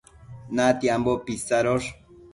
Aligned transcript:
natiambo 0.59 1.11
pisadosh 1.27 1.87